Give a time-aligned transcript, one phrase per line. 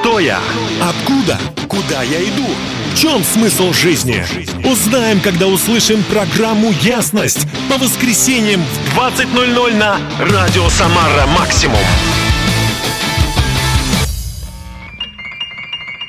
[0.00, 0.40] Кто я?
[0.80, 1.38] Откуда?
[1.68, 2.46] Куда я иду?
[2.94, 4.24] В чем смысл жизни?
[4.66, 11.76] Узнаем, когда услышим программу «Ясность» по воскресеньям в 20.00 на Радио Самара Максимум.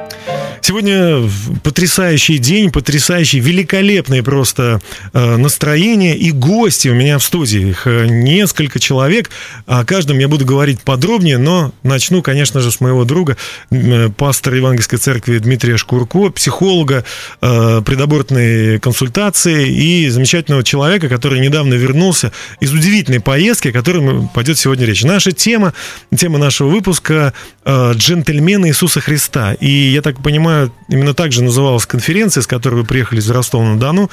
[0.64, 1.28] Сегодня
[1.64, 4.80] потрясающий день, потрясающий, великолепное просто
[5.12, 7.72] э, настроение и гости у меня в студии.
[7.72, 9.32] Их э, несколько человек.
[9.66, 13.38] О каждом я буду говорить подробнее, но начну, конечно же, с моего друга,
[13.72, 17.06] э, пастора Евангельской церкви Дмитрия Шкурко, психолога,
[17.40, 24.86] предобортной консультации и замечательного человека, который недавно вернулся из удивительной поездки, о которой пойдет сегодня
[24.86, 25.04] речь.
[25.04, 25.74] Наша тема,
[26.16, 27.34] тема нашего выпуска
[27.68, 29.54] «Джентльмены Иисуса Христа».
[29.54, 33.30] И я так понимаю, понимаю, именно так же называлась конференция, с которой вы приехали из
[33.30, 34.10] Ростова-на-Дону.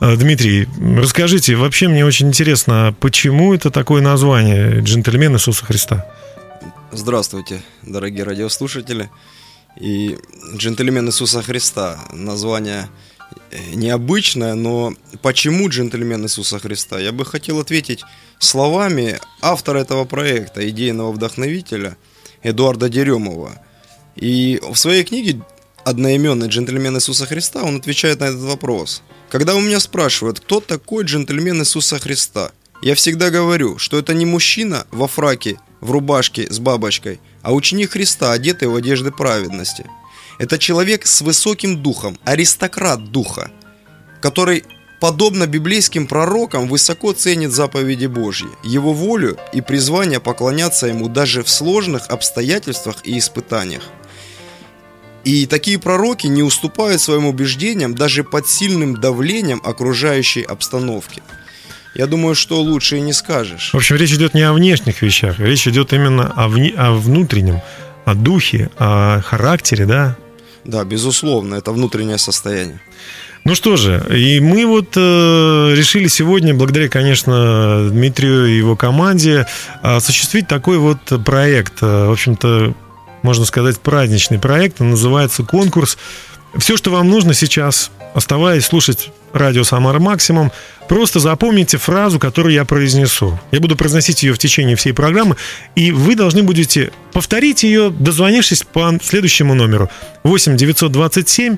[0.00, 6.06] Э, Дмитрий, расскажите, вообще мне очень интересно, почему это такое название «Джентльмен Иисуса Христа»?
[6.92, 9.10] Здравствуйте, дорогие радиослушатели.
[9.80, 10.18] И
[10.56, 12.88] «Джентльмен Иисуса Христа» название
[13.50, 16.98] э, необычное, но почему «Джентльмен Иисуса Христа»?
[16.98, 18.04] Я бы хотел ответить
[18.38, 21.96] словами автора этого проекта, идейного вдохновителя
[22.42, 23.52] Эдуарда Деремова.
[24.16, 25.40] И в своей книге
[25.84, 29.02] одноименный джентльмен Иисуса Христа, он отвечает на этот вопрос.
[29.30, 32.52] Когда у меня спрашивают, кто такой джентльмен Иисуса Христа,
[32.82, 37.92] я всегда говорю, что это не мужчина во фраке, в рубашке с бабочкой, а ученик
[37.92, 39.86] Христа, одетый в одежды праведности.
[40.38, 43.50] Это человек с высоким духом, аристократ духа,
[44.20, 44.64] который,
[45.00, 51.50] подобно библейским пророкам, высоко ценит заповеди Божьи, его волю и призвание поклоняться ему даже в
[51.50, 53.82] сложных обстоятельствах и испытаниях.
[55.24, 61.22] И такие пророки не уступают своим убеждениям даже под сильным давлением окружающей обстановки.
[61.94, 63.70] Я думаю, что лучше и не скажешь.
[63.72, 67.60] В общем, речь идет не о внешних вещах, речь идет именно о, вне, о внутреннем,
[68.04, 70.16] о духе, о характере, да?
[70.64, 72.80] Да, безусловно, это внутреннее состояние.
[73.44, 79.46] Ну что же, и мы вот э, решили сегодня, благодаря, конечно, Дмитрию и его команде,
[79.82, 81.82] осуществить такой вот проект.
[81.82, 82.72] Э, в общем-то,
[83.22, 84.80] можно сказать, праздничный проект.
[84.80, 85.98] Он называется «Конкурс».
[86.56, 90.52] Все, что вам нужно сейчас, оставаясь слушать радио «Самара Максимум»,
[90.88, 93.38] просто запомните фразу, которую я произнесу.
[93.50, 95.36] Я буду произносить ее в течение всей программы,
[95.74, 99.90] и вы должны будете повторить ее, дозвонившись по следующему номеру
[100.24, 101.56] 8 927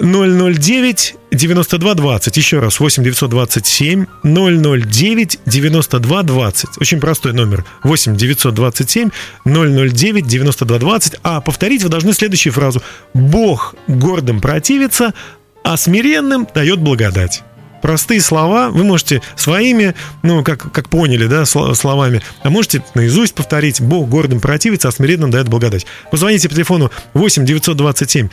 [0.00, 2.36] 009 9220.
[2.36, 6.78] Еще раз, 8 927 009 9220.
[6.80, 7.64] Очень простой номер.
[7.84, 9.10] 8 927
[9.44, 11.16] 009 9220.
[11.22, 12.82] А повторить вы должны следующую фразу.
[13.14, 15.12] Бог гордым противится,
[15.62, 17.42] а смиренным дает благодать
[17.80, 23.80] простые слова вы можете своими, ну, как, как поняли, да, словами, а можете наизусть повторить
[23.80, 25.86] «Бог гордым противится, а смиренным дает благодать».
[26.10, 28.28] Позвоните по телефону 8 927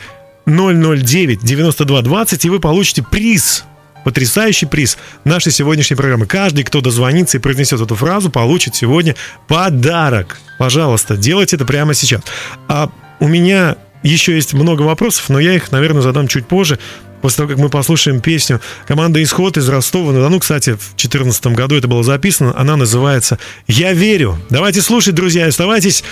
[0.48, 3.64] 009 92 20, и вы получите приз
[4.04, 6.24] потрясающий приз нашей сегодняшней программы.
[6.24, 9.14] Каждый, кто дозвонится и произнесет эту фразу, получит сегодня
[9.46, 10.40] подарок.
[10.58, 12.22] Пожалуйста, делайте это прямо сейчас.
[12.68, 16.78] А у меня еще есть много вопросов, но я их, наверное, задам чуть позже,
[17.20, 20.40] после того, как мы послушаем песню команды «Исход» из Ростова-на-Дону.
[20.40, 22.54] Кстати, в 2014 году это было записано.
[22.56, 24.38] Она называется «Я верю».
[24.50, 26.04] Давайте слушать, друзья, оставайтесь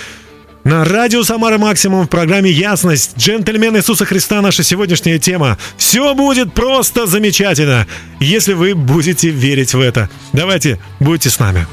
[0.66, 3.16] на радио Самара Максимум в программе «Ясность».
[3.16, 5.58] Джентльмен Иисуса Христа наша сегодняшняя тема.
[5.76, 7.86] Все будет просто замечательно,
[8.18, 10.10] если вы будете верить в это.
[10.32, 11.68] Давайте, будьте с нами.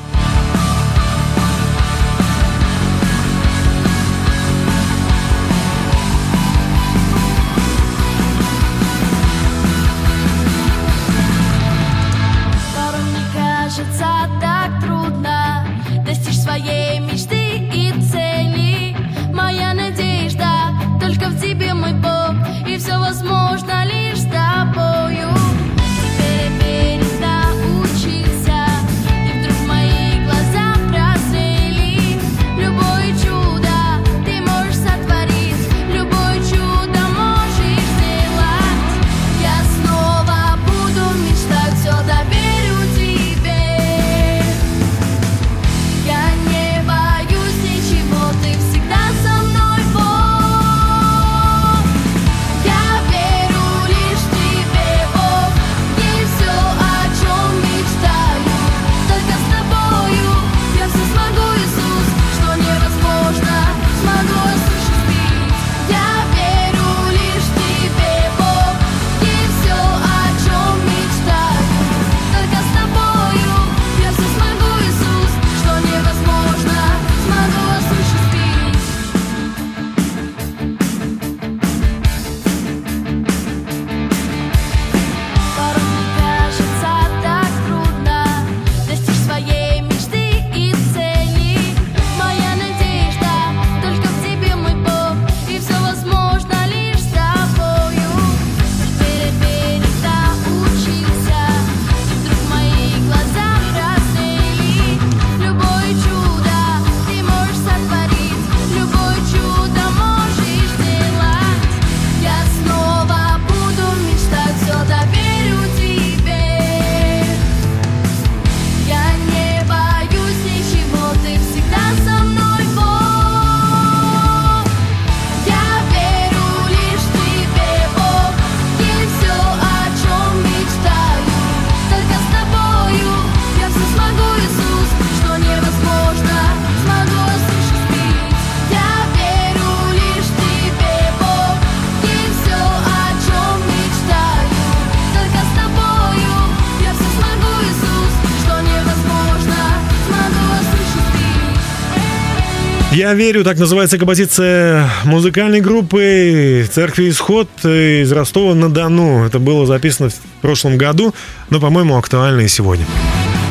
[152.94, 159.26] Я верю, так называется композиция музыкальной группы Церкви Исход из Ростова-на-Дону.
[159.26, 161.12] Это было записано в прошлом году,
[161.50, 162.86] но, по-моему, актуально и сегодня.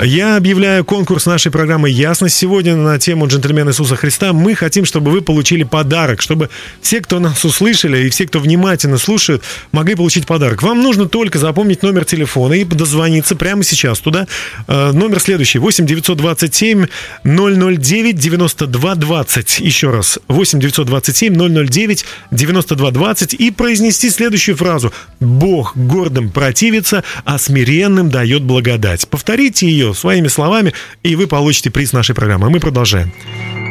[0.04, 2.34] Я объявляю конкурс нашей программы «Ясность».
[2.34, 6.50] Сегодня на тему «Джентльмен Иисуса Христа» мы хотим, чтобы вы получили подарок, чтобы
[6.81, 10.64] все, кто нас услышали и все, кто внимательно слушает, могли получить подарок.
[10.64, 14.26] Вам нужно только запомнить номер телефона и дозвониться прямо сейчас туда.
[14.66, 15.60] Э, номер следующий.
[15.60, 16.87] 8 927
[17.22, 19.60] 009 92 20.
[19.60, 20.19] Еще раз.
[20.26, 24.93] 8 927 009 92 20 и произнести следующую фразу.
[25.20, 29.06] «Бог гордым противится, а смиренным дает благодать».
[29.06, 30.73] Повторите ее своими словами,
[31.03, 32.50] и вы получите приз нашей программы.
[32.50, 33.12] Мы продолжаем.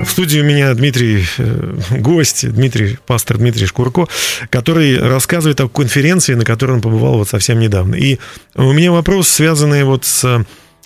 [0.05, 4.07] В студии у меня Дмитрий, э, гость, Дмитрий, пастор Дмитрий Шкурко,
[4.49, 7.95] который рассказывает о конференции, на которой он побывал вот совсем недавно.
[7.95, 8.17] И
[8.55, 10.23] у меня вопрос, связанный вот с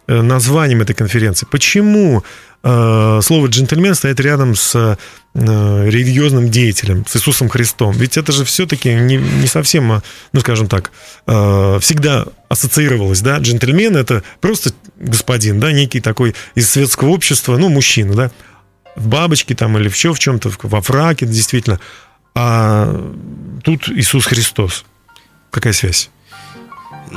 [0.08, 1.48] э, названием этой конференции.
[1.50, 2.24] Почему
[2.66, 4.98] слово джентльмен стоит рядом с
[5.38, 7.92] Э, религиозным деятелем, с Иисусом Христом.
[7.92, 10.02] Ведь это же все-таки не, не совсем, а,
[10.32, 10.92] ну, скажем так,
[11.28, 17.68] э, всегда ассоциировалось, да, джентльмен это просто господин, да, некий такой из светского общества, ну,
[17.68, 18.32] мужчина, да,
[18.96, 21.82] в бабочке там или еще в чем-то, во фраке, действительно.
[22.34, 23.06] А
[23.62, 24.86] тут Иисус Христос.
[25.52, 26.10] Какая связь?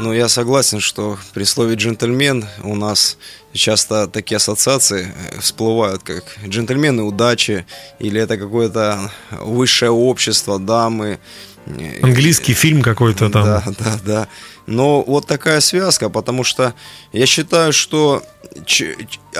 [0.00, 3.18] Ну, я согласен, что при слове «джентльмен» у нас
[3.52, 7.66] часто такие ассоциации э, всплывают, как джентльмены удачи,
[7.98, 11.18] или это какое-то высшее общество, дамы.
[12.02, 13.44] Английский фильм какой-то там.
[13.44, 14.28] Да, да, да.
[14.66, 16.74] Но вот такая связка, потому что
[17.12, 18.22] я считаю, что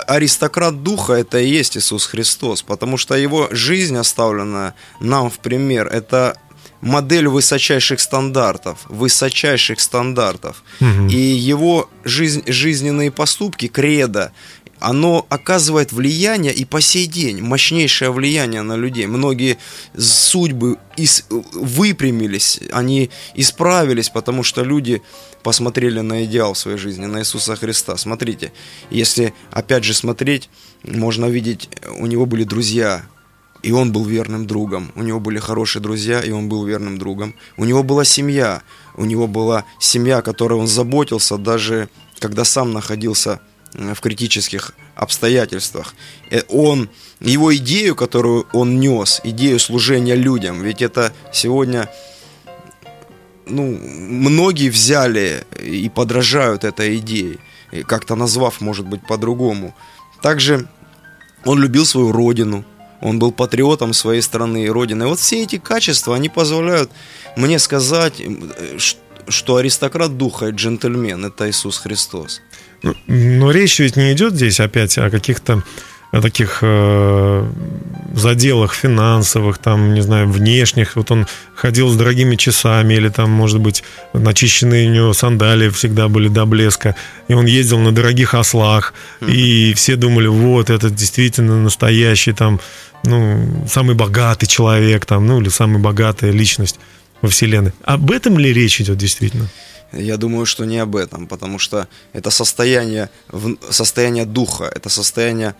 [0.07, 5.87] аристократ духа это и есть Иисус Христос, потому что его жизнь, оставленная нам в пример,
[5.87, 6.37] это
[6.81, 10.63] модель высочайших стандартов, высочайших стандартов.
[10.81, 11.09] Угу.
[11.09, 14.33] И его жизнь, жизненные поступки, кредо,
[14.81, 19.07] оно оказывает влияние и по сей день, мощнейшее влияние на людей.
[19.07, 19.59] Многие
[19.97, 25.03] судьбы из, выпрямились, они исправились, потому что люди
[25.43, 27.97] посмотрели на идеал в своей жизни, на Иисуса Христа.
[27.97, 28.53] Смотрите,
[28.91, 30.49] если опять же смотреть,
[30.85, 31.69] можно видеть,
[31.99, 33.05] у него были друзья,
[33.63, 34.93] и он был верным другом.
[34.95, 37.35] У него были хорошие друзья, и он был верным другом.
[37.57, 38.63] У него была семья.
[38.95, 41.89] У него была семья, о которой он заботился, даже
[42.19, 43.41] когда сам находился
[43.75, 45.95] э, в критических обстоятельствах.
[46.31, 46.89] Э, он,
[47.21, 51.91] его идею, которую он нес, идею служения людям, ведь это сегодня
[53.47, 57.39] ну, многие взяли и подражают этой идее,
[57.87, 59.75] как-то назвав, может быть, по-другому.
[60.23, 60.69] Также
[61.45, 62.65] он любил свою родину,
[63.01, 65.07] он был патриотом своей страны и родины.
[65.07, 66.91] Вот все эти качества, они позволяют
[67.37, 68.23] мне сказать,
[69.29, 72.41] что аристократ духа и джентльмен– это Иисус Христос.
[72.83, 75.63] Ну, но речь ведь не идет здесь опять о каких-то
[76.11, 77.47] о таких э,
[78.15, 80.97] заделах финансовых, там, не знаю, внешних.
[80.97, 86.09] Вот он ходил с дорогими часами, или там, может быть, начищенные у него сандалии всегда
[86.09, 86.95] были до блеска.
[87.29, 88.95] И он ездил на дорогих ослах.
[89.21, 89.33] Mm-hmm.
[89.33, 92.59] И все думали, вот, это действительно настоящий там
[93.05, 96.79] ну, самый богатый человек, там, ну, или самая богатая личность
[97.23, 97.73] во Вселенной.
[97.85, 99.49] Об этом ли речь идет действительно?
[99.93, 103.09] Я думаю, что не об этом, потому что это состояние,
[103.71, 105.55] состояние духа, это состояние,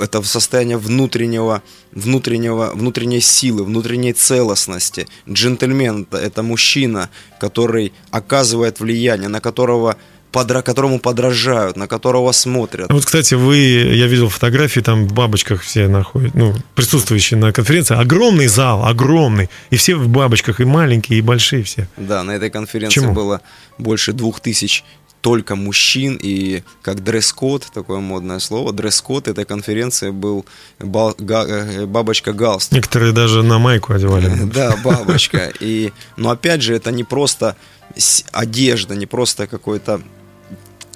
[0.00, 1.60] это состояние внутреннего,
[1.90, 5.08] внутреннего, внутренней силы, внутренней целостности.
[5.28, 7.10] Джентльмен– это мужчина,
[7.40, 9.96] который оказывает влияние, на которого
[10.34, 12.92] подра, которому подражают, на которого смотрят.
[12.92, 17.94] Вот, кстати, вы, я видел фотографии, там в бабочках все находят, ну, присутствующие на конференции.
[17.94, 19.48] Огромный зал, огромный.
[19.70, 21.86] И все в бабочках, и маленькие, и большие все.
[21.96, 23.12] Да, на этой конференции Чему?
[23.12, 23.42] было
[23.78, 24.84] больше двух тысяч
[25.20, 30.44] только мужчин, и как дресс-код, такое модное слово, дресс-код этой конференции был
[30.80, 32.72] э, бабочка галстук.
[32.76, 34.30] Некоторые даже на майку одевали.
[34.54, 35.52] Да, бабочка.
[35.60, 37.56] И, но опять же, это не просто
[38.32, 40.02] одежда, не просто какой-то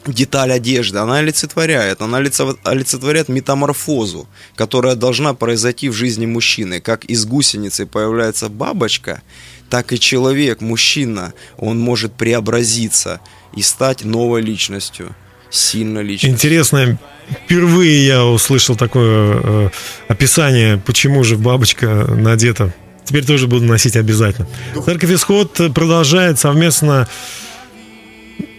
[0.06, 6.80] деталь одежды, она олицетворяет, она олицетворяет метаморфозу, которая должна произойти в жизни мужчины.
[6.80, 9.22] Как из гусеницы появляется бабочка,
[9.70, 13.20] так и человек, мужчина, он может преобразиться
[13.54, 15.14] и стать новой личностью,
[15.50, 16.30] сильной личностью.
[16.30, 16.98] Интересно,
[17.44, 19.70] впервые я услышал такое э,
[20.08, 22.74] описание, почему же бабочка надета.
[23.04, 24.46] Теперь тоже буду носить обязательно.
[24.84, 27.08] Церковь Исход продолжает совместно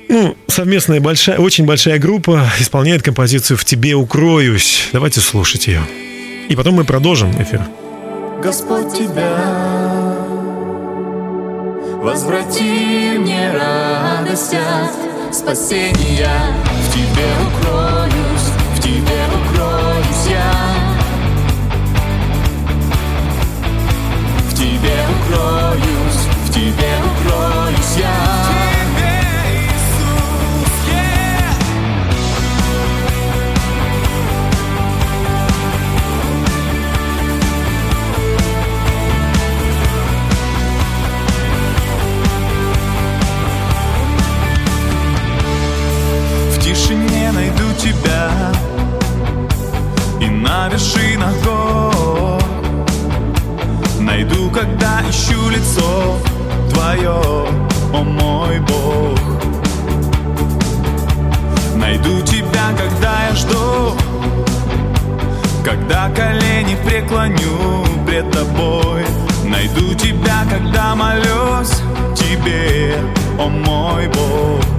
[0.10, 4.90] ну, совместная большая, очень большая группа исполняет композицию «В тебе укроюсь».
[4.92, 5.82] Давайте слушать ее.
[6.50, 7.62] И потом мы продолжим эфир.
[8.44, 9.38] Господь тебя
[12.02, 14.56] Возврати мне радость
[15.32, 16.30] спасения
[16.82, 20.70] В тебе укроюсь, в тебе укроюсь я
[25.30, 28.59] укроюсь, в тебе укроюсь я.
[46.70, 48.30] Тишине найду тебя.
[50.22, 52.42] И на вершинах гор
[54.00, 56.18] Найду, когда ищу лицо
[56.72, 57.48] Твое,
[57.94, 59.20] о мой Бог.
[61.76, 63.96] Найду тебя, когда я жду.
[65.64, 69.06] Когда колени преклоню пред тобой.
[69.46, 71.82] Найду тебя, когда молюсь
[72.16, 72.96] тебе,
[73.40, 74.79] о мой Бог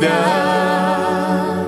[0.00, 1.66] Тебя.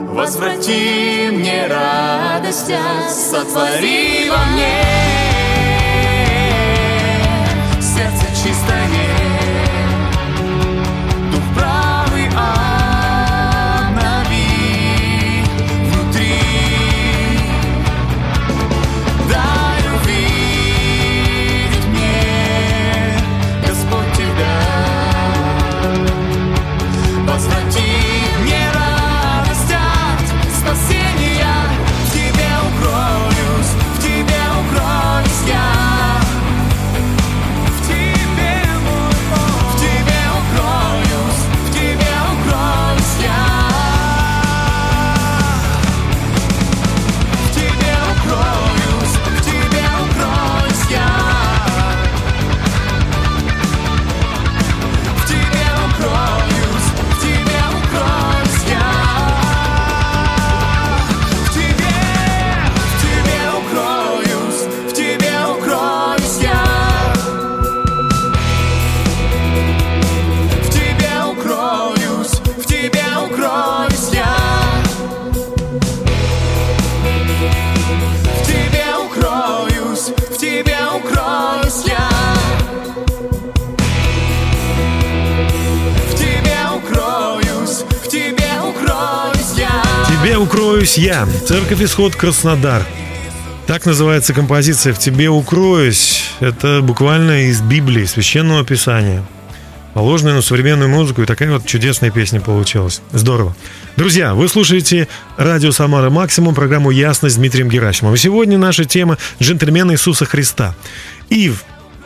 [0.00, 4.91] Возврати мне радость, от, сотвори во мне
[86.14, 89.82] Тебе укроюсь, в Тебе укроюсь я.
[90.06, 91.26] «Тебе укроюсь я».
[91.46, 92.82] Церковь Исход Краснодар.
[93.66, 96.32] Так называется композиция «В тебе укроюсь».
[96.40, 99.22] Это буквально из Библии, Священного Писания.
[99.94, 103.02] Положенная на современную музыку, и такая вот чудесная песня получилась.
[103.12, 103.54] Здорово.
[103.96, 105.06] Друзья, вы слушаете
[105.36, 108.16] радио «Самара Максимум», программу «Ясность» с Дмитрием Герасимовым.
[108.16, 110.74] Сегодня наша тема «Джентльмены Иисуса Христа».
[111.28, 111.52] И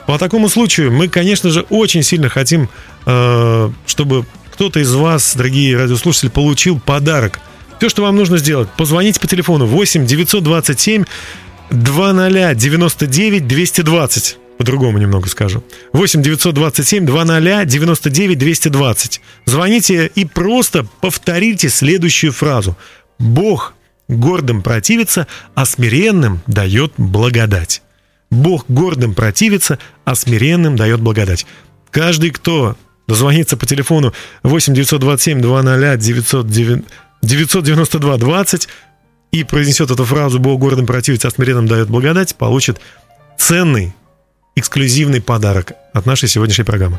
[0.07, 2.69] по такому случаю мы, конечно же, очень сильно хотим,
[3.07, 7.39] э, чтобы кто-то из вас, дорогие радиослушатели, получил подарок.
[7.79, 11.05] Все, что вам нужно сделать, позвоните по телефону 8 927
[11.71, 14.39] 20 99 220.
[14.59, 15.63] По-другому немного скажу.
[15.93, 19.21] 8 927 20 99 220.
[19.45, 22.77] Звоните и просто повторите следующую фразу.
[23.19, 23.75] Бог
[24.09, 27.83] гордым противится, а смиренным дает благодать.
[28.31, 31.47] Бог гордым противится, а смиренным дает благодать.
[31.91, 35.87] Каждый, кто дозвонится по телефону 8 927 20
[37.23, 38.69] 992 20
[39.33, 42.81] и произнесет эту фразу «Бог гордым противится, а смиренным дает благодать», получит
[43.39, 43.95] ценный,
[44.57, 46.99] эксклюзивный подарок от нашей сегодняшней программы.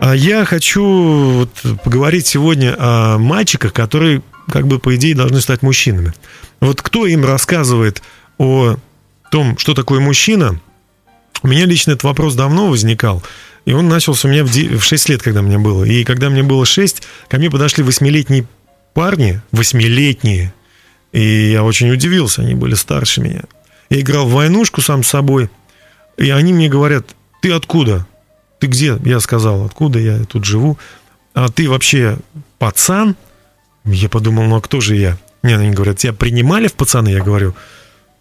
[0.00, 1.50] А я хочу вот
[1.84, 6.12] поговорить сегодня о мальчиках, которые как бы, по идее, должны стать мужчинами.
[6.60, 8.02] Вот кто им рассказывает
[8.38, 8.76] о
[9.30, 10.60] том, что такое мужчина,
[11.42, 13.22] у меня лично этот вопрос давно возникал.
[13.64, 15.84] И он начался у меня в, 9, в 6 лет, когда мне было.
[15.84, 18.46] И когда мне было 6, ко мне подошли восьмилетние
[18.94, 20.52] парни, восьмилетние.
[21.12, 23.42] И я очень удивился, они были старше меня.
[23.90, 25.50] Я играл в войнушку сам с собой.
[26.20, 28.06] И они мне говорят, ты откуда?
[28.60, 28.98] Ты где?
[29.04, 30.78] Я сказал, откуда я тут живу.
[31.32, 32.18] А ты вообще
[32.58, 33.16] пацан?
[33.86, 35.16] Я подумал, ну а кто же я?
[35.42, 37.08] Нет, они говорят, тебя принимали в пацаны?
[37.08, 37.54] Я говорю,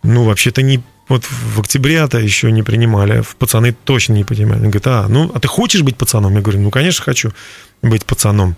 [0.02, 4.60] ну вообще-то не вот в октябре-то еще не принимали, а в пацаны точно не принимали.
[4.60, 6.36] Они говорят, а, ну, а ты хочешь быть пацаном?
[6.36, 7.34] Я говорю, ну, конечно, хочу
[7.82, 8.56] быть пацаном.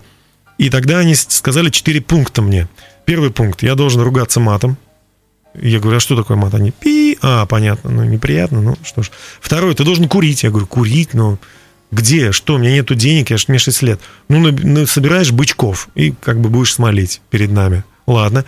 [0.58, 2.68] И тогда они сказали четыре пункта мне.
[3.06, 4.76] Первый пункт, я должен ругаться матом.
[5.54, 6.54] Я говорю, а что такое мат?
[6.54, 9.10] Они, пи, а, понятно, ну, неприятно, ну, что ж.
[9.40, 10.42] Второй, ты должен курить.
[10.42, 11.38] Я говорю, курить, ну,
[11.90, 14.00] где, что, у меня нету денег, я ж мне 6 лет.
[14.28, 17.84] Ну, ну, собираешь бычков и как бы будешь смолить перед нами.
[18.06, 18.44] Ладно.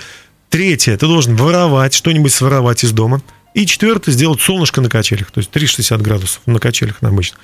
[0.49, 3.23] Третье, ты должен воровать, что-нибудь своровать из дома.
[3.55, 7.39] И четвертое, сделать солнышко на качелях, то есть 360 градусов на качелях на обычно.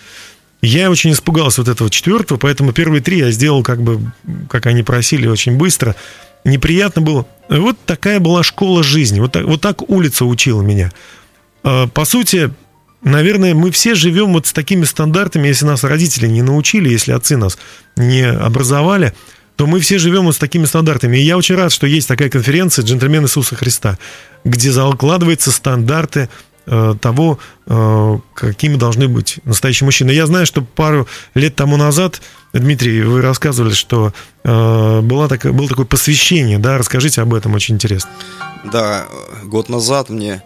[0.63, 4.13] Я очень испугался вот этого четвертого, поэтому первые три я сделал как бы,
[4.49, 5.97] как они просили, очень быстро.
[6.45, 7.27] Неприятно было.
[7.49, 9.21] Вот такая была школа жизни.
[9.21, 10.93] Вот так, вот так улица учила меня.
[11.63, 12.51] А, по сути,
[13.03, 17.37] наверное, мы все живем вот с такими стандартами, если нас родители не научили, если отцы
[17.37, 17.59] нас
[17.97, 19.15] не образовали–
[19.61, 21.19] то мы все живем вот с такими стандартами.
[21.19, 23.99] И я очень рад, что есть такая конференция «Джентльмен Иисуса Христа»,
[24.43, 26.31] где закладываются стандарты
[26.67, 30.11] того, э, какими должны быть настоящие мужчины.
[30.11, 32.21] Я знаю, что пару лет тому назад,
[32.53, 34.13] Дмитрий, вы рассказывали, что
[34.45, 38.11] э, было, так, было такое посвящение, да, расскажите об этом, очень интересно.
[38.71, 39.07] Да,
[39.45, 40.43] год назад мне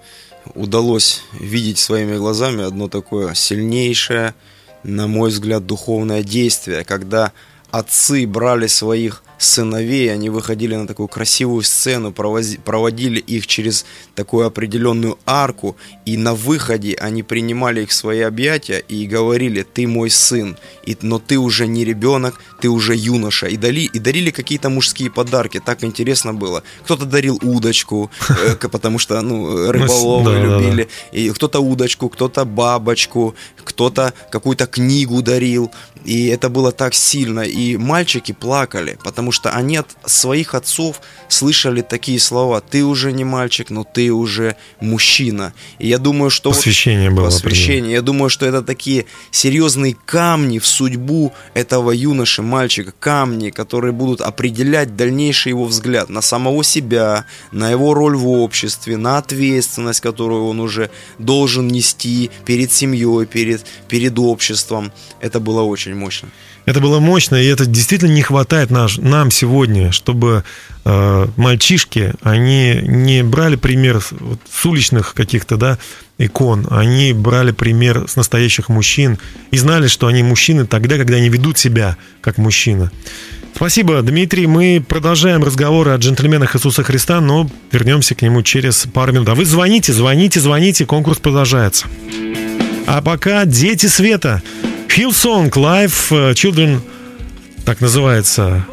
[0.55, 4.35] удалось видеть своими глазами одно такое сильнейшее,
[4.83, 7.33] на мой взгляд, духовное действие, когда
[7.70, 15.18] отцы брали своих сыновей, они выходили на такую красивую сцену, проводили их через такую определенную
[15.26, 15.76] арку,
[16.07, 20.96] и на выходе они принимали их в свои объятия и говорили, ты мой сын, и,
[21.02, 25.61] но ты уже не ребенок, ты уже юноша, и, дали, и дарили какие-то мужские подарки,
[25.64, 26.62] так интересно было.
[26.85, 34.12] Кто-то дарил удочку, э, потому что ну, рыболовы любили, и кто-то удочку, кто-то бабочку, кто-то
[34.30, 35.70] какую-то книгу дарил,
[36.04, 41.80] и это было так сильно, и мальчики плакали, потому что они от своих отцов слышали
[41.80, 45.54] такие слова: "Ты уже не мальчик, но ты уже мужчина".
[45.78, 47.26] И я думаю, что посвящение вот, было.
[47.26, 47.92] Посвящение.
[47.92, 54.20] Я думаю, что это такие серьезные камни в судьбу этого юноши, мальчика, камни, которые будут
[54.20, 60.46] определять дальнейший его взгляд на самого себя, на его роль в обществе, на ответственность, которую
[60.46, 64.92] он уже должен нести перед семьей, перед перед обществом.
[65.20, 66.28] Это было очень мощно.
[66.66, 70.44] Это было мощно, и это действительно не хватает наш, нам сегодня, чтобы
[70.85, 75.78] э, мальчишки, они не брали пример вот, с уличных каких-то, да,
[76.18, 79.18] икон, они брали пример с настоящих мужчин
[79.50, 82.90] и знали, что они мужчины тогда, когда они ведут себя как мужчина.
[83.54, 84.48] Спасибо, Дмитрий.
[84.48, 89.28] Мы продолжаем разговоры о джентльменах Иисуса Христа, но вернемся к нему через пару минут.
[89.28, 91.87] А вы звоните, звоните, звоните, конкурс продолжается.
[92.87, 94.42] А пока «Дети света».
[94.96, 96.80] Hillsong Live э, Children,
[97.64, 98.64] так называется,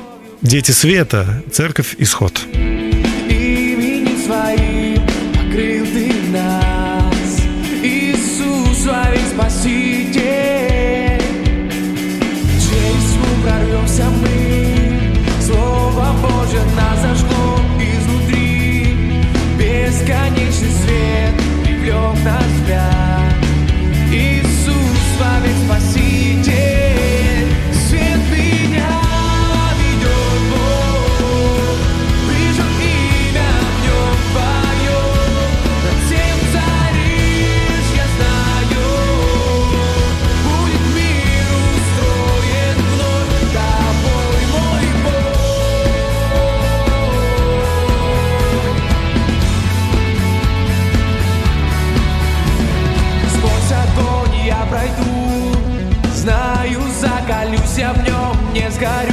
[0.43, 2.39] Дети Света, Церковь Исход.
[3.27, 4.70] Именем своим
[58.81, 59.11] sky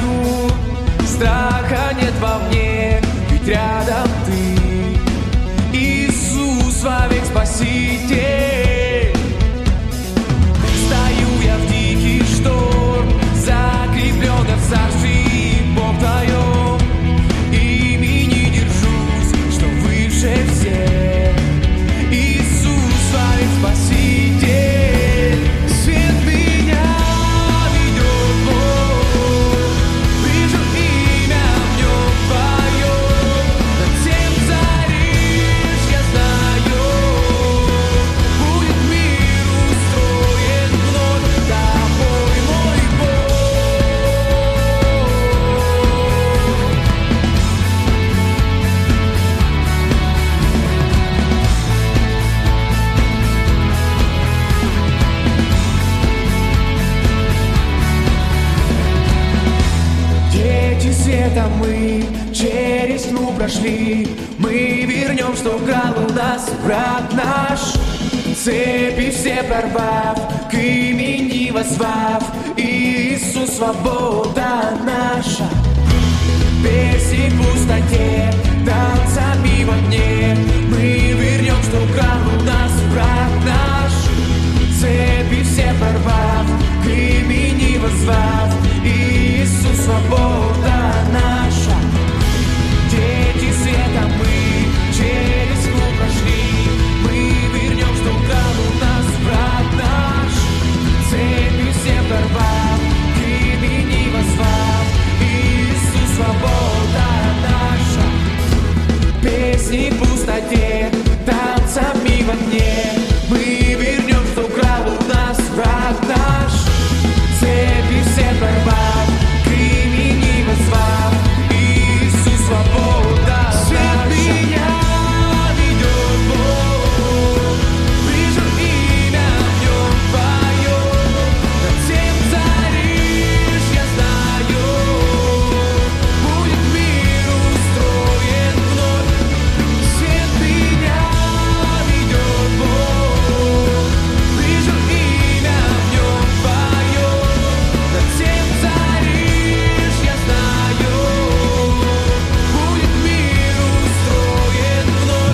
[110.39, 110.91] Песни в пустоте,
[111.25, 112.98] танцами во дне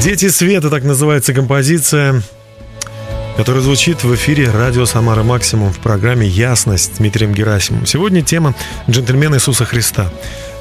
[0.05, 2.21] Дети света, так называется композиция,
[3.37, 7.87] которая звучит в эфире радио Самара Максимум в программе Ясность с Дмитрием Герасимовым.
[7.87, 8.53] Сегодня тема
[8.87, 10.11] джентльмена Иисуса Христа.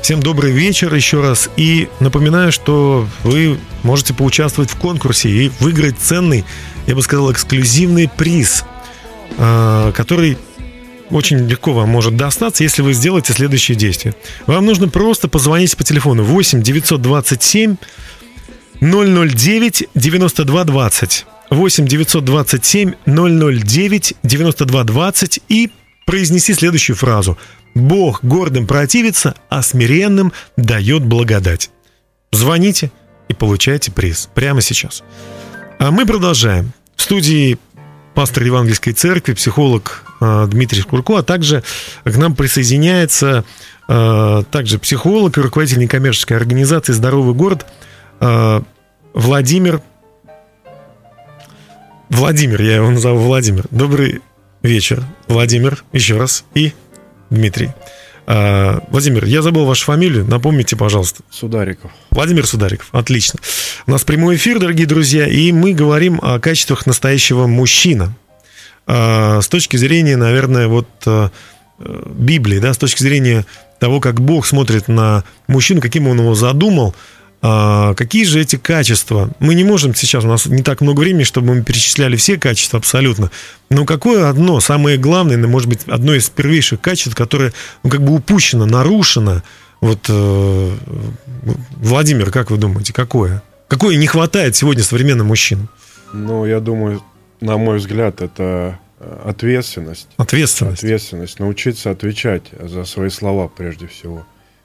[0.00, 1.50] Всем добрый вечер еще раз.
[1.58, 6.46] И напоминаю, что вы можете поучаствовать в конкурсе и выиграть ценный,
[6.86, 8.64] я бы сказал, эксклюзивный приз,
[9.36, 10.38] а, который
[11.10, 14.14] очень легко вам может достаться, если вы сделаете следующие действия.
[14.46, 17.76] Вам нужно просто позвонить по телефону 8 927
[18.84, 25.70] 009 9220 8 927 009 9220 и
[26.04, 27.38] произнеси следующую фразу.
[27.74, 31.70] Бог гордым противится, а смиренным дает благодать.
[32.30, 32.92] Звоните
[33.28, 35.02] и получайте приз прямо сейчас.
[35.78, 36.72] А мы продолжаем.
[36.94, 37.58] В студии
[38.14, 41.62] пастор Евангельской церкви, психолог э, Дмитрий Шкурко, а также
[42.04, 43.44] к нам присоединяется
[43.88, 47.66] э, также психолог и руководитель некоммерческой организации «Здоровый город»
[48.20, 48.60] э,
[49.14, 49.80] Владимир
[52.10, 53.64] Владимир, я его назову Владимир.
[53.70, 54.20] Добрый
[54.62, 56.72] вечер, Владимир, еще раз, и
[57.30, 57.70] Дмитрий.
[58.26, 61.22] А, Владимир, я забыл вашу фамилию, напомните, пожалуйста.
[61.30, 61.92] Судариков.
[62.10, 63.38] Владимир Судариков, отлично.
[63.86, 68.14] У нас прямой эфир, дорогие друзья, и мы говорим о качествах настоящего мужчина.
[68.86, 71.30] А, С точки зрения, наверное, вот а,
[71.78, 73.46] э, Библии, да, с точки зрения
[73.78, 76.94] того, как Бог смотрит на мужчину, каким он его задумал,
[77.46, 79.28] а, какие же эти качества?
[79.38, 82.78] Мы не можем сейчас, у нас не так много времени, чтобы мы перечисляли все качества
[82.78, 83.30] абсолютно.
[83.68, 87.52] Но какое одно, самое главное, ну, может быть, одно из первейших качеств, которое
[87.82, 89.42] ну, как бы упущено, нарушено?
[89.82, 90.70] Вот, э,
[91.82, 93.42] Владимир, как вы думаете, какое?
[93.68, 95.68] Какое не хватает сегодня современным мужчинам?
[96.14, 97.02] Ну, я думаю,
[97.42, 100.08] на мой взгляд, это э, ответственность.
[100.16, 100.82] Ответственность.
[100.82, 101.38] Ответственность.
[101.40, 104.24] Научиться отвечать за свои слова прежде всего,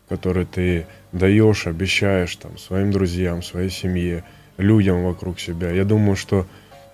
[0.09, 4.23] которые ты даешь, обещаешь там, своим друзьям, своей семье,
[4.57, 5.71] людям вокруг себя.
[5.71, 6.45] Я думаю, что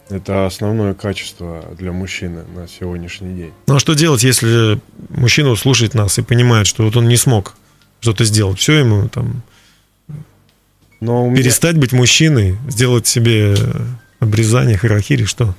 [0.10, 3.52] это основное качество для мужчины на сегодняшний день.
[3.68, 7.56] Ну а что делать, если мужчина слушает нас и понимает, что вот он не смог
[8.02, 8.60] что-то сделать?
[8.60, 9.42] Все ему там
[11.02, 13.56] Но меня- перестать быть мужчиной, сделать себе
[14.20, 15.56] обрезание, харахири, что?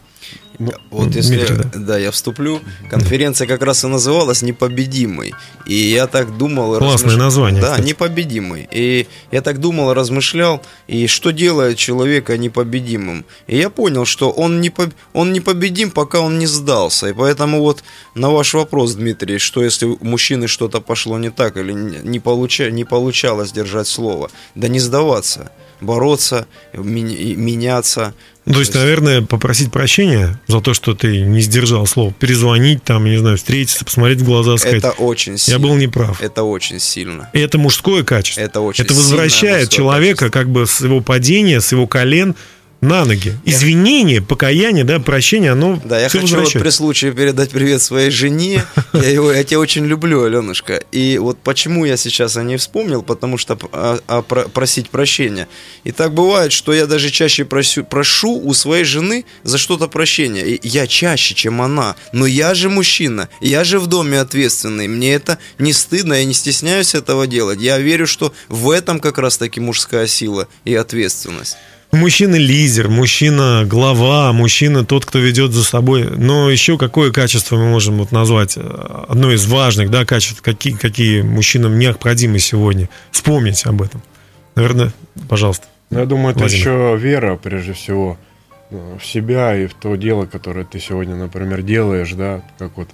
[0.58, 1.64] Ну, Вот если, да.
[1.74, 1.98] да.
[1.98, 2.60] я вступлю,
[2.90, 5.34] конференция как раз и называлась «Непобедимый».
[5.66, 6.78] И я так думал...
[6.78, 7.86] Классное размыш- название, Да, кстати.
[7.88, 8.66] «Непобедимый».
[8.70, 13.26] И я так думал, размышлял, и что делает человека непобедимым.
[13.46, 17.08] И я понял, что он, не поб- он непобедим, пока он не сдался.
[17.08, 17.84] И поэтому вот
[18.14, 22.18] на ваш вопрос, Дмитрий, что если у мужчины что-то пошло не так, или не, не
[22.18, 28.14] получа- не получалось держать слово, да не сдаваться, бороться, меняться.
[28.44, 33.04] Ну, то есть, наверное, попросить прощения за то, что ты не сдержал слово, перезвонить там,
[33.04, 35.58] не знаю, встретиться, посмотреть в глаза, сказать, Это очень сильно.
[35.58, 36.22] я был неправ.
[36.22, 37.28] Это очень сильно.
[37.32, 38.40] И это мужское качество.
[38.40, 40.38] Это очень Это возвращает человека качество.
[40.40, 42.36] как бы с его падения, с его колен
[42.80, 43.34] на ноги.
[43.44, 48.64] Извинение, покаяние, да, прощение, оно Да, я хочу вот при случае передать привет своей жене.
[48.92, 50.82] Я, его, я тебя очень люблю, Аленушка.
[50.92, 55.48] И вот почему я сейчас о ней вспомнил, потому что а, а, про- просить прощения.
[55.84, 60.44] И так бывает, что я даже чаще просю, прошу у своей жены за что-то прощения.
[60.46, 61.94] И я чаще, чем она.
[62.12, 64.88] Но я же мужчина, я же в доме ответственный.
[64.88, 67.60] Мне это не стыдно, я не стесняюсь этого делать.
[67.60, 71.56] Я верю, что в этом как раз таки мужская сила и ответственность.
[71.96, 76.04] Мужчина лидер, мужчина глава, мужчина тот, кто ведет за собой.
[76.14, 78.58] Но еще какое качество мы можем вот назвать?
[78.58, 82.90] э, Одно из важных да, качеств, какие, какие мужчинам необходимы сегодня.
[83.12, 84.02] Вспомнить об этом.
[84.56, 84.92] Наверное,
[85.26, 85.66] пожалуйста.
[85.88, 86.60] Ну, я думаю, это Владимир.
[86.60, 88.18] еще вера, прежде всего,
[88.70, 92.90] э, в себя и в то дело, которое ты сегодня, например, делаешь, да, как вот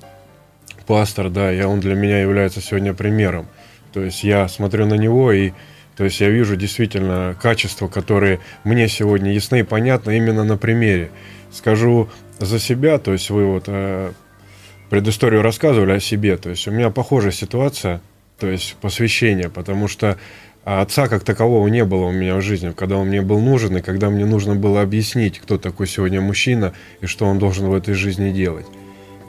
[0.87, 3.49] пастор, да, и он для меня является сегодня примером.
[3.93, 5.51] То есть я смотрю на него и
[5.97, 11.11] то есть я вижу действительно качества, которые мне сегодня ясны и понятны именно на примере.
[11.53, 14.13] Скажу за себя, то есть вы вот э,
[14.91, 18.01] предысторию рассказывали о себе, то есть у меня похожая ситуация,
[18.39, 20.19] то есть посвящение, потому что
[20.65, 23.77] а отца как такового не было у меня в жизни, когда он мне был нужен,
[23.79, 27.75] и когда мне нужно было объяснить, кто такой сегодня мужчина и что он должен в
[27.75, 28.67] этой жизни делать.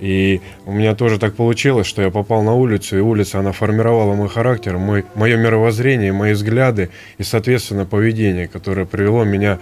[0.03, 4.13] И у меня тоже так получилось, что я попал на улицу, и улица, она формировала
[4.15, 9.59] мой характер, мой, мое мировоззрение, мои взгляды и, соответственно, поведение, которое привело меня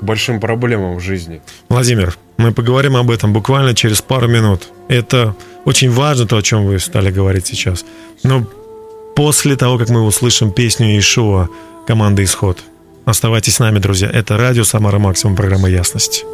[0.00, 1.42] к большим проблемам в жизни.
[1.68, 4.68] Владимир, мы поговорим об этом буквально через пару минут.
[4.88, 7.84] Это очень важно, то, о чем вы стали говорить сейчас.
[8.22, 8.46] Но
[9.14, 11.50] после того, как мы услышим песню Ишуа
[11.86, 12.58] команды «Исход».
[13.04, 14.08] Оставайтесь с нами, друзья.
[14.08, 16.24] Это радио «Самара Максимум», программа «Ясность».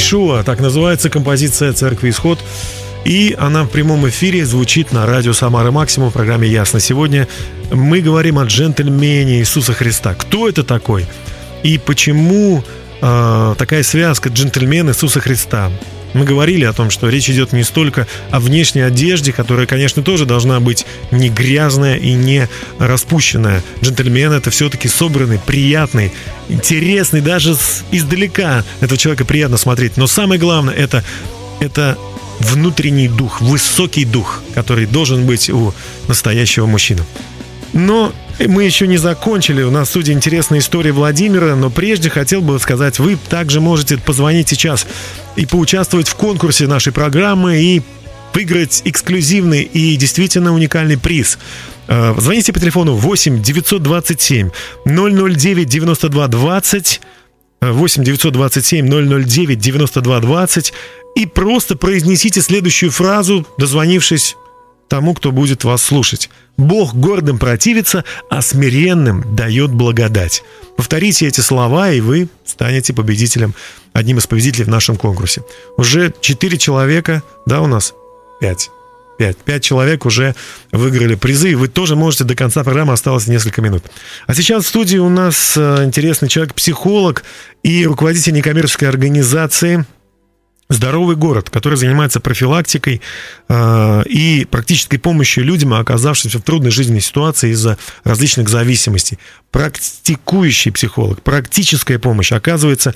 [0.00, 2.38] Ишуа, так называется композиция церкви Исход.
[3.04, 6.80] И она в прямом эфире звучит на радио Самары Максимум в программе «Ясно».
[6.80, 7.28] Сегодня
[7.70, 10.14] мы говорим о джентльмене Иисуса Христа.
[10.14, 11.06] Кто это такой?
[11.62, 12.64] И почему
[13.02, 15.70] э, такая связка джентльмен Иисуса Христа?
[16.12, 20.26] Мы говорили о том, что речь идет не столько о внешней одежде, которая, конечно, тоже
[20.26, 23.62] должна быть не грязная и не распущенная.
[23.82, 26.12] Джентльмен это все-таки собранный, приятный,
[26.48, 27.56] интересный, даже
[27.92, 29.96] издалека этого человека приятно смотреть.
[29.96, 31.04] Но самое главное это,
[31.60, 31.96] это
[32.40, 35.72] внутренний дух, высокий дух, который должен быть у
[36.08, 37.02] настоящего мужчины.
[37.72, 38.12] Но
[38.46, 39.62] мы еще не закончили.
[39.62, 44.48] У нас студии интересная история Владимира, но прежде хотел бы сказать, вы также можете позвонить
[44.48, 44.86] сейчас
[45.36, 47.82] и поучаствовать в конкурсе нашей программы и
[48.32, 51.38] выиграть эксклюзивный и действительно уникальный приз.
[51.88, 54.50] Э, звоните по телефону 8 927
[54.86, 57.00] 009 92 20
[57.60, 60.72] 8 927 009 92 20
[61.16, 64.36] и просто произнесите следующую фразу, дозвонившись
[64.90, 66.28] тому, кто будет вас слушать.
[66.58, 70.42] Бог гордым противится, а смиренным дает благодать.
[70.76, 73.54] Повторите эти слова, и вы станете победителем,
[73.92, 75.42] одним из победителей в нашем конкурсе.
[75.78, 77.94] Уже четыре человека, да, у нас?
[78.40, 78.68] Пять.
[79.16, 79.36] Пять.
[79.36, 80.34] Пять человек уже
[80.72, 83.84] выиграли призы, вы тоже можете до конца программы, осталось несколько минут.
[84.26, 87.22] А сейчас в студии у нас э, интересный человек, психолог
[87.62, 89.84] и руководитель некоммерческой организации
[90.70, 93.02] здоровый город, который занимается профилактикой
[93.48, 99.18] э, и практической помощью людям, оказавшимся в трудной жизненной ситуации из-за различных зависимостей.
[99.50, 102.94] Практикующий психолог, практическая помощь оказывается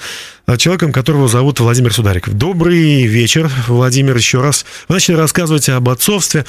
[0.58, 2.34] человеком, которого зовут Владимир Судариков.
[2.34, 4.66] Добрый вечер, Владимир, еще раз.
[4.88, 6.44] Вы начали рассказывать об отцовстве.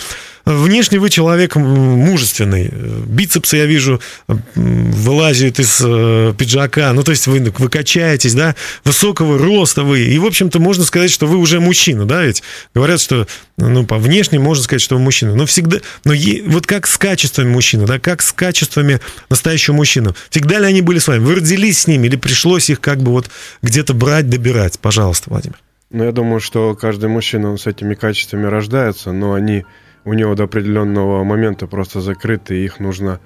[0.45, 2.67] Внешне вы человек мужественный.
[2.67, 6.93] Бицепсы, я вижу, вылазят из э, пиджака.
[6.93, 10.01] Ну, то есть вы, вы качаетесь, да, высокого роста вы.
[10.01, 12.43] И, в общем-то, можно сказать, что вы уже мужчина, да, ведь
[12.75, 15.33] говорят, что, ну, по внешне можно сказать, что вы мужчина.
[15.33, 18.99] Но всегда, но е, вот как с качествами мужчины, да, как с качествами
[19.29, 20.13] настоящего мужчины.
[20.29, 21.23] Всегда ли они были с вами?
[21.23, 23.31] Вы родились с ними или пришлось их как бы вот
[23.63, 24.79] где-то брать, добирать?
[24.79, 25.57] Пожалуйста, Владимир.
[25.89, 29.65] Ну, я думаю, что каждый мужчина, он с этими качествами рождается, но они
[30.03, 33.19] у него до определенного момента просто закрыты, и их нужно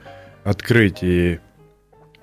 [0.44, 1.00] открыть.
[1.02, 1.40] И,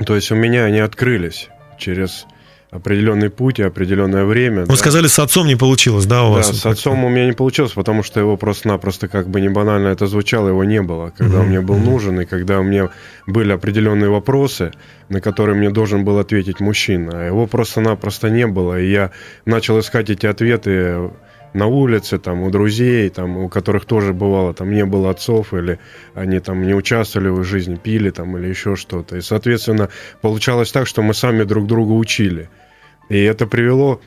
[0.04, 2.26] то есть у меня они открылись через
[2.70, 4.62] определенный путь и определенное время.
[4.62, 4.76] Вы да.
[4.76, 6.58] сказали, с отцом не получилось, да, у да, вас?
[6.58, 10.06] с отцом у меня не получилось, потому что его просто-напросто, как бы не банально это
[10.06, 11.12] звучало, его не было.
[11.16, 11.40] Когда mm-hmm.
[11.40, 12.90] он мне был нужен, и когда у меня
[13.26, 14.72] были определенные вопросы,
[15.08, 17.12] на которые мне должен был ответить мужчина.
[17.14, 19.10] А его просто-напросто не было, и я
[19.44, 21.10] начал искать эти ответы
[21.56, 25.78] на улице, там, у друзей, там, у которых тоже бывало, там, не было отцов, или
[26.14, 29.16] они там не участвовали в жизни, пили там, или еще что-то.
[29.16, 29.88] И, соответственно,
[30.20, 32.50] получалось так, что мы сами друг друга учили.
[33.08, 34.00] И это привело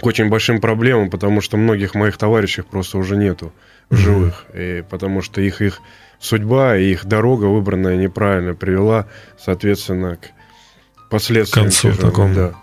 [0.00, 3.52] к очень большим проблемам, потому что многих моих товарищей просто уже нету
[3.88, 4.46] в живых.
[4.52, 5.80] И потому что их, их
[6.18, 9.06] судьба и их дорога, выбранная неправильно, привела,
[9.38, 11.68] соответственно, к последствиям.
[11.68, 12.34] К концу такому.
[12.34, 12.54] Да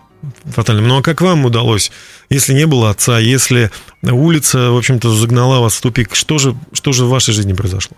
[0.46, 0.88] фатальным.
[0.88, 1.92] Ну а как вам удалось,
[2.30, 3.72] если не было отца, если
[4.04, 7.98] улица, в общем-то, загнала вас в тупик, что же, что же в вашей жизни произошло?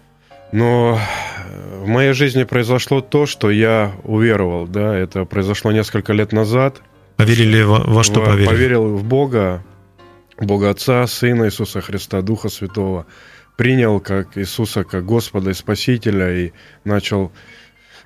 [0.52, 1.00] Но
[1.82, 6.82] в моей жизни произошло то, что я уверовал, да, это произошло несколько лет назад.
[7.18, 8.48] Поверили во, во что поверили?
[8.48, 9.64] Поверил в Бога,
[10.40, 13.06] Бога Отца, Сына Иисуса Христа, Духа Святого.
[13.58, 16.52] Принял как Иисуса, как Господа и Спасителя и
[16.84, 17.32] начал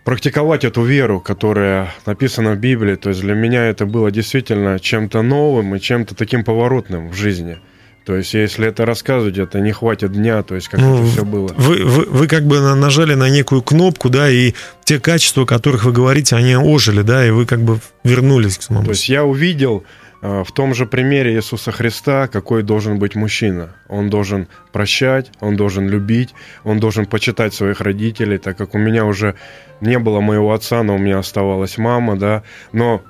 [0.06, 2.96] практиковать эту веру, которая написана в Библии.
[2.96, 7.58] То есть для меня это было действительно чем-то новым и чем-то таким поворотным в жизни.
[8.06, 11.26] То есть, если это рассказывать, это не хватит дня, то есть, как ну, это все
[11.26, 11.52] было.
[11.58, 14.54] Вы, вы, вы как бы нажали на некую кнопку, да, и
[14.84, 18.62] те качества, о которых вы говорите, они ожили, да, и вы как бы вернулись к
[18.62, 18.86] самому.
[18.86, 19.86] То есть, я увидел
[20.22, 23.76] в том же примере Иисуса Христа, какой должен быть мужчина.
[23.90, 29.06] Он должен прощать, он должен любить, он должен почитать своих родителей, так как у меня
[29.06, 29.36] уже
[29.82, 32.44] не было моего отца, но у меня оставалась мама, да.
[32.72, 33.02] Но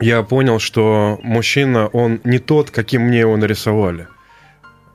[0.00, 4.08] я понял, что мужчина, он не тот, каким мне его нарисовали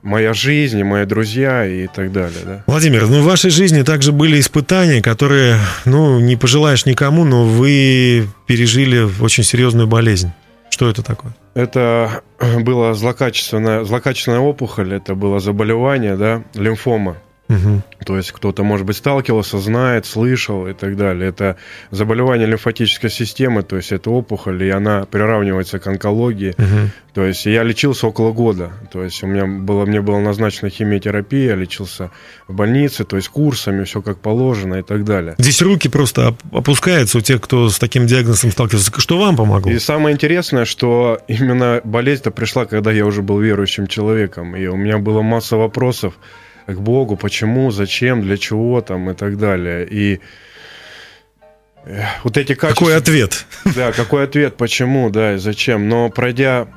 [0.04, 2.40] моя жизнь, мои друзья и так далее.
[2.44, 2.64] Да?
[2.68, 8.28] Владимир, ну в вашей жизни также были испытания, которые, ну, не пожелаешь никому, но вы
[8.48, 10.32] пережили очень серьезную болезнь.
[10.82, 11.36] Что это такое?
[11.54, 12.24] Это
[12.62, 17.18] была злокачественная, злокачественная опухоль, это было заболевание, да, лимфома.
[17.52, 17.84] Мгм.
[18.06, 21.30] То есть кто-то, может быть, сталкивался, знает, слышал и так далее.
[21.30, 21.58] Это
[21.91, 26.56] заболевание лимфатической системы, то есть это опухоль, и она приравнивается к онкологии.
[26.58, 26.91] Мгм.
[27.14, 28.72] То есть я лечился около года.
[28.93, 32.10] То есть у меня было, мне была назначена химиотерапия, я лечился
[32.47, 35.36] в больнице, то есть курсами, все как положено и так далее.
[35.38, 38.91] Здесь руки просто оп- опускаются у тех, кто с таким диагнозом сталкивается.
[38.97, 39.70] Что вам помогло?
[39.72, 44.56] И самое интересное, что именно болезнь-то пришла, когда я уже был верующим человеком.
[44.56, 46.14] И у меня была масса вопросов
[46.68, 49.88] к Богу, почему, зачем, для чего там и так далее.
[49.89, 50.20] И
[51.86, 52.86] э, вот эти качества...
[52.86, 53.45] Какой ответ?
[53.76, 55.89] Да, какой ответ, почему, да, и зачем.
[55.89, 56.68] Но пройдя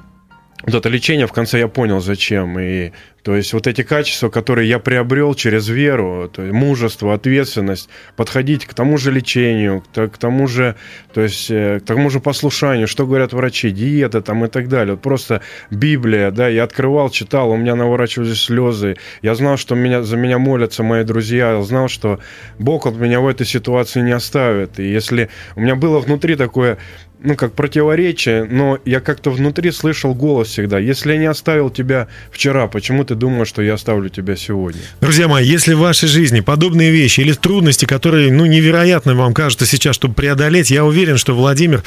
[0.63, 2.59] вот это лечение, в конце я понял, зачем.
[2.59, 2.93] И
[3.25, 8.67] то есть вот эти качества, которые я приобрел через веру, то есть мужество, ответственность, подходить
[8.67, 10.77] к тому же лечению, к, то- к тому же,
[11.15, 14.95] то есть э, к тому же послушанию, что говорят врачи, диета там и так далее.
[14.95, 18.99] Вот просто Библия, да, я открывал, читал, у меня наворачивались слезы.
[19.23, 22.21] Я знал, что меня, за меня молятся мои друзья, я знал, что
[22.59, 24.79] Бог от меня в этой ситуации не оставит.
[24.79, 26.77] И если у меня было внутри такое
[27.25, 30.79] ну, как противоречие, но я как-то внутри слышал голос всегда.
[30.79, 34.81] Если я не оставил тебя вчера, почему ты думаешь, что я оставлю тебя сегодня?
[35.01, 39.67] Друзья мои, если в вашей жизни подобные вещи или трудности, которые, ну, невероятно вам кажется
[39.67, 41.83] сейчас, чтобы преодолеть, я уверен, что Владимир,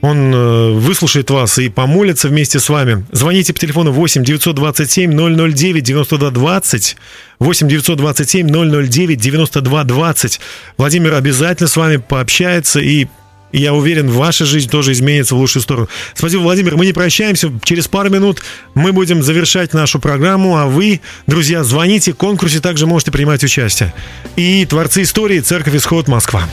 [0.00, 3.04] он э, выслушает вас и помолится вместе с вами.
[3.12, 6.96] Звоните по телефону 8 927 009 92 20.
[7.38, 10.40] 8 927 009 92 20.
[10.76, 13.06] Владимир обязательно с вами пообщается и
[13.52, 15.88] и я уверен, ваша жизнь тоже изменится в лучшую сторону.
[16.14, 16.76] Спасибо, Владимир.
[16.76, 17.52] Мы не прощаемся.
[17.64, 18.42] Через пару минут
[18.74, 22.12] мы будем завершать нашу программу, а вы, друзья, звоните.
[22.12, 23.94] В конкурсе также можете принимать участие.
[24.36, 26.48] И творцы истории Церковь Исход Москва.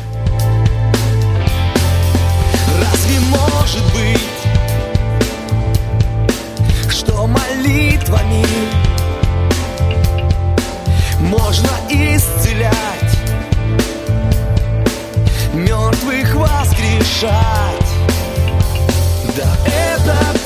[2.79, 3.98] Разве может быть,
[17.21, 17.89] воскрешать?
[19.35, 20.38] Да это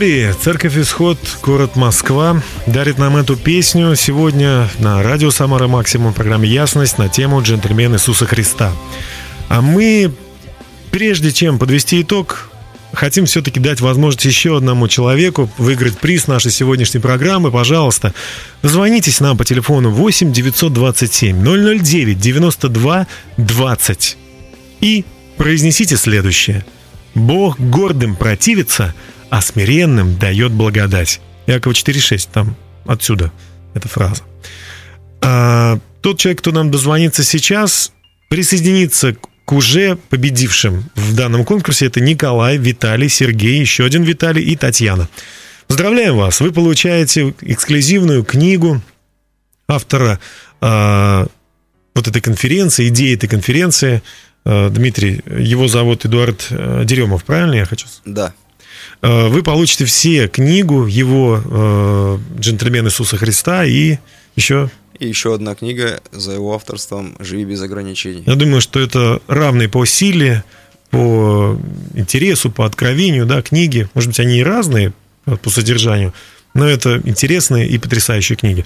[0.00, 6.48] истории, Церковь Исход, город Москва, дарит нам эту песню сегодня на радио Самара Максимум программе
[6.48, 8.72] «Ясность» на тему «Джентльмен Иисуса Христа».
[9.50, 10.10] А мы,
[10.90, 12.50] прежде чем подвести итог,
[12.94, 17.50] хотим все-таки дать возможность еще одному человеку выиграть приз нашей сегодняшней программы.
[17.50, 18.14] Пожалуйста,
[18.62, 24.16] дозвонитесь нам по телефону 8 927 009 92 20
[24.80, 25.04] и
[25.36, 26.64] произнесите следующее.
[27.14, 28.94] Бог гордым противится,
[29.30, 31.20] а смиренным дает благодать.
[31.46, 32.56] Якова 4.6, там
[32.86, 33.32] отсюда
[33.74, 34.22] эта фраза.
[35.22, 37.92] А, тот человек, кто нам дозвонится сейчас,
[38.28, 41.86] присоединится к уже победившим в данном конкурсе.
[41.86, 45.08] Это Николай, Виталий, Сергей, еще один Виталий и Татьяна.
[45.66, 46.40] Поздравляем вас!
[46.40, 48.82] Вы получаете эксклюзивную книгу
[49.68, 50.18] автора
[50.60, 51.26] а,
[51.94, 54.02] вот этой конференции, идеи этой конференции.
[54.44, 57.86] А, Дмитрий, его зовут Эдуард э, Деремов, правильно я хочу?
[58.04, 58.34] Да.
[59.02, 63.98] Э, Вы получите все книгу его э, «Джентльмен Иисуса Христа» и
[64.36, 68.22] еще И еще одна книга за его авторством «Живи без ограничений».
[68.26, 70.44] Я думаю, что это равные по силе,
[70.90, 71.58] по
[71.94, 73.88] интересу, по откровению, да, книги.
[73.94, 74.92] Может быть, они и разные
[75.42, 76.12] по содержанию,
[76.54, 78.64] но это интересные и потрясающие книги.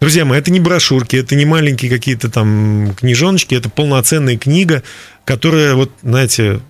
[0.00, 4.82] Друзья мои, это не брошюрки, это не маленькие какие-то там книжоночки, это полноценная книга,
[5.24, 6.60] которая, вот, знаете,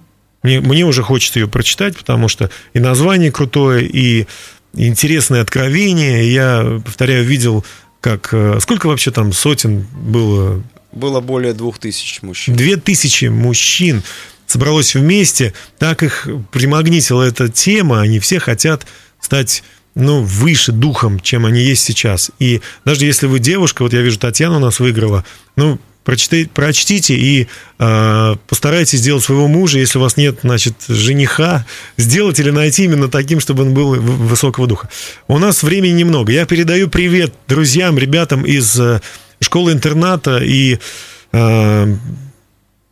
[0.42, 4.26] мне, мне уже хочется ее прочитать, потому что и название крутое, и
[4.74, 6.32] интересное откровение.
[6.32, 7.64] Я, повторяю, видел,
[8.00, 8.30] как...
[8.32, 10.62] э, Сколько вообще там сотен было
[10.92, 12.56] Было более двух тысяч мужчин.
[12.56, 14.02] Две тысячи мужчин
[14.46, 18.86] собралось вместе, так их примагнитила эта тема, они все хотят
[19.20, 19.62] стать
[19.94, 22.30] ну, выше духом, чем они есть сейчас.
[22.38, 25.24] И даже если вы девушка, вот я вижу, Татьяна у нас выиграла,
[25.56, 27.48] ну, прочитайте, прочтите и
[27.78, 33.08] э, постарайтесь сделать своего мужа, если у вас нет, значит, жениха, сделать или найти именно
[33.08, 34.88] таким, чтобы он был высокого духа.
[35.28, 36.32] У нас времени немного.
[36.32, 39.00] Я передаю привет друзьям, ребятам из э,
[39.40, 40.78] школы-интерната и
[41.32, 41.96] э,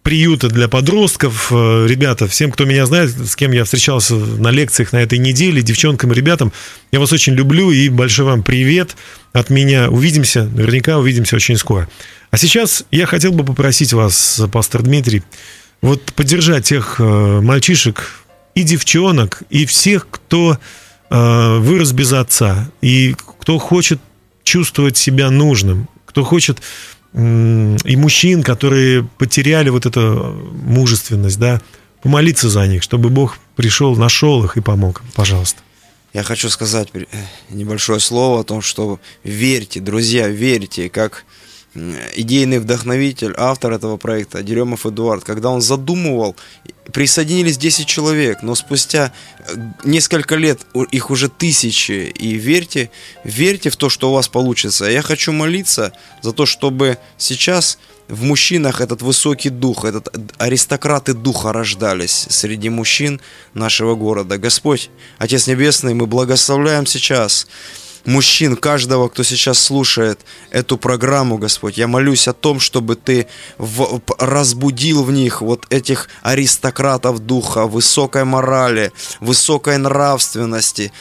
[0.03, 1.49] приюта для подростков.
[1.51, 5.63] Э, Ребята, всем, кто меня знает, с кем я встречался на лекциях на этой неделе,
[5.63, 6.53] девчонкам и ребятам,
[6.93, 8.97] я вас очень люблю и большой вам привет
[9.33, 9.91] от меня.
[9.91, 11.89] Увидимся, наверняка увидимся очень скоро.
[12.31, 15.23] А сейчас я хотел бы попросить вас, пастор Дмитрий,
[15.83, 18.25] вот поддержать тех э, мальчишек
[18.55, 20.59] и девчонок, и всех, кто
[21.11, 24.01] э, вырос без отца, и кто хочет
[24.45, 26.61] чувствовать себя нужным, кто хочет
[27.13, 31.61] и мужчин, которые потеряли вот эту мужественность, да,
[32.03, 35.03] помолиться за них, чтобы Бог пришел, нашел их и помог.
[35.15, 35.61] Пожалуйста.
[36.13, 37.05] Я хочу сказать э,
[37.51, 41.25] небольшое слово о том, что верьте, друзья, верьте, как
[41.75, 46.35] идейный вдохновитель, автор этого проекта, Деремов Эдуард, когда он задумывал,
[46.93, 49.55] присоединились 10 человек, но спустя э,
[49.85, 50.61] несколько лет
[50.91, 52.91] их уже тысячи, и верьте,
[53.23, 54.87] верьте в то, что у вас получится.
[54.87, 55.93] Я хочу молиться
[56.23, 63.21] за то, чтобы сейчас в мужчинах этот высокий дух, этот аристократы духа рождались среди мужчин
[63.55, 64.37] нашего города.
[64.37, 67.47] Господь, Отец Небесный, мы благословляем сейчас
[68.05, 70.21] мужчин, каждого, кто сейчас слушает
[70.51, 71.79] эту программу, Господь.
[71.79, 73.27] Я молюсь о том, чтобы Ты
[73.59, 80.93] в- разбудил в них вот этих аристократов духа, высокой морали, высокой нравственности,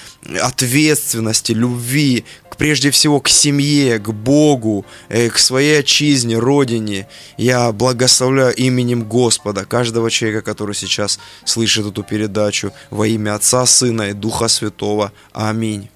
[0.42, 7.08] ответственности, любви, к- прежде всего к семье, к Богу, э, к своей отчизне, родине.
[7.38, 14.10] Я благословляю именем Господа каждого человека, который сейчас слышит эту передачу во имя Отца, Сына
[14.10, 15.12] и Духа Святого.
[15.34, 15.90] Аминь.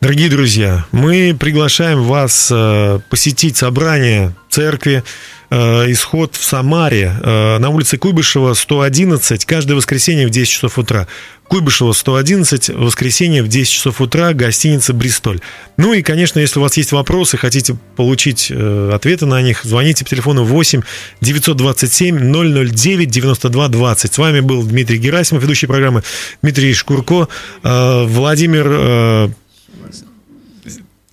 [0.00, 5.02] Дорогие друзья, мы приглашаем вас э, посетить собрание церкви
[5.50, 5.56] э,
[5.90, 11.08] исход в Самаре э, на улице Куйбышева 111 каждое воскресенье в 10 часов утра.
[11.48, 15.40] Куйбышева 111, воскресенье в 10 часов утра, гостиница «Бристоль».
[15.76, 20.10] Ну и, конечно, если у вас есть вопросы, хотите получить ответы на них, звоните по
[20.10, 20.82] телефону 8
[21.22, 24.14] 927 009 92 20.
[24.14, 26.04] С вами был Дмитрий Герасимов, ведущий программы
[26.40, 27.26] Дмитрий Шкурко,
[27.64, 29.32] Владимир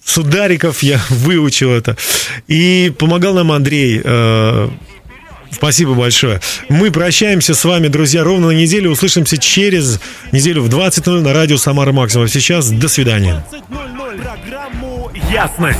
[0.05, 1.97] Судариков, я выучил это.
[2.47, 4.01] И помогал нам Андрей.
[4.03, 4.69] Э,
[5.51, 6.41] Спасибо большое.
[6.67, 8.91] Мы прощаемся с вами, друзья, ровно на неделю.
[8.91, 10.01] Услышимся через
[10.33, 12.27] неделю в 20.00 на радио Самара Максимум.
[12.27, 13.45] Сейчас до свидания.
[14.21, 15.79] Программу «Ясность».